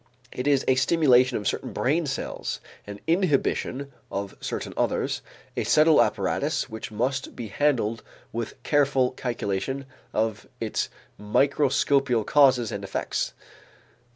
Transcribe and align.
It 0.31 0.47
is 0.47 0.65
a 0.67 0.73
stimulation 0.73 1.37
of 1.37 1.47
certain 1.47 1.73
brain 1.73 2.07
cells, 2.07 2.59
an 2.87 2.99
inhibition 3.05 3.91
of 4.11 4.35
certain 4.41 4.73
others: 4.75 5.21
a 5.55 5.63
subtle 5.63 6.01
apparatus 6.01 6.67
which 6.67 6.89
must 6.89 7.35
be 7.35 7.49
handled 7.49 8.01
with 8.33 8.63
careful 8.63 9.11
calculation 9.11 9.85
of 10.11 10.47
its 10.59 10.89
microscopical 11.19 12.23
causes 12.23 12.71
and 12.71 12.83
effects. 12.83 13.35